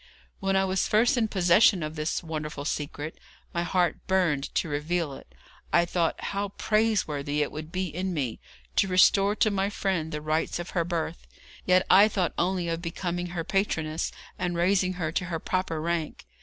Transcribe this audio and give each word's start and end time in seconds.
When 0.39 0.55
I 0.55 0.65
was 0.65 0.87
first 0.87 1.15
in 1.15 1.27
possession 1.27 1.83
of 1.83 1.95
this 1.95 2.23
wonderful 2.23 2.65
secret, 2.65 3.19
my 3.53 3.61
heart 3.61 3.97
burned 4.07 4.45
to 4.55 4.67
reveal 4.67 5.13
it. 5.13 5.31
I 5.71 5.85
thought 5.85 6.19
how 6.23 6.49
praiseworthy 6.57 7.43
it 7.43 7.51
would 7.51 7.71
be 7.71 7.85
in 7.85 8.11
me 8.11 8.39
to 8.77 8.87
restore 8.87 9.35
to 9.35 9.51
my 9.51 9.69
friend 9.69 10.11
the 10.11 10.19
rights 10.19 10.57
of 10.57 10.71
her 10.71 10.83
birth; 10.83 11.27
yet 11.67 11.85
I 11.87 12.07
thought 12.07 12.33
only 12.35 12.67
of 12.67 12.81
becoming 12.81 13.27
her 13.27 13.43
patroness, 13.43 14.11
and 14.39 14.55
raising 14.57 14.93
her 14.93 15.11
to 15.11 15.25
her 15.25 15.37
proper 15.37 15.79
rank. 15.79 16.25